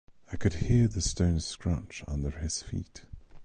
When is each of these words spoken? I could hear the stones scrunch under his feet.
I 0.31 0.35
could 0.35 0.53
hear 0.53 0.87
the 0.87 0.99
stones 0.99 1.45
scrunch 1.45 2.03
under 2.07 2.31
his 2.31 2.63
feet. 2.63 3.03